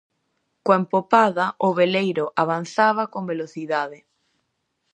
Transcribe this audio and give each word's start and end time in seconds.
Coa 0.63 0.79
empopada, 0.81 1.45
o 1.67 1.69
veleiro 1.79 2.25
avanzaba 2.43 3.03
con 3.13 3.23
velocidade. 3.31 3.99